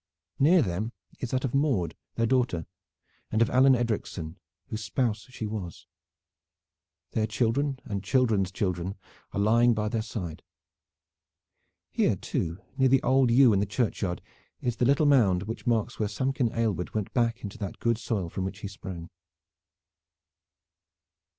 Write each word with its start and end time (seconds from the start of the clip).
Near 0.39 0.63
them 0.63 0.93
is 1.19 1.29
that 1.29 1.45
of 1.45 1.53
Maude 1.53 1.93
their 2.15 2.25
daughter, 2.25 2.65
and 3.31 3.39
of 3.39 3.51
Alleyne 3.51 3.75
Edricson, 3.75 4.37
whose 4.69 4.83
spouse 4.83 5.27
she 5.29 5.45
was; 5.45 5.85
their 7.11 7.27
children 7.27 7.79
and 7.85 8.03
children's 8.03 8.51
children 8.51 8.95
are 9.31 9.39
lying 9.39 9.75
by 9.75 9.89
their 9.89 10.01
side. 10.01 10.41
Here 11.91 12.15
too, 12.15 12.57
near 12.79 12.89
the 12.89 13.03
old 13.03 13.29
yew 13.29 13.53
in 13.53 13.59
the 13.59 13.67
churchyard, 13.67 14.23
is 14.59 14.77
the 14.77 14.85
little 14.85 15.05
mound 15.05 15.43
which 15.43 15.67
marks 15.67 15.99
where 15.99 16.09
Samkin 16.09 16.51
Aylward 16.51 16.95
went 16.95 17.13
back 17.13 17.37
to 17.47 17.57
that 17.59 17.77
good 17.77 17.99
soil 17.99 18.27
from 18.27 18.43
which 18.43 18.61
he 18.61 18.67
sprang. 18.67 19.07